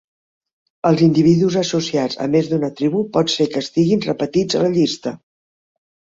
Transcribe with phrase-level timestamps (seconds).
[0.89, 5.13] Els individus associats a més d'una tribu pot ser que estiguin repetits a la llista.